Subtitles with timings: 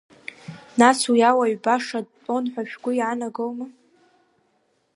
[0.79, 3.67] Нас уи ауаҩ баша дтәон ҳәа шәгәы иаанагома?